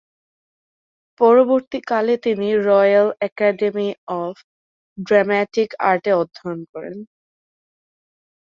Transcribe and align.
পরবর্তী 1.19 1.79
কালে 1.89 2.15
তিনি 2.25 2.47
রয়্যাল 2.67 3.07
একাডেমি 3.27 3.89
অব 4.17 4.33
ড্রামাটিক 4.97 5.69
আর্টে 5.89 6.11
অধ্যয়ন 6.21 6.59
করেন। 6.71 6.97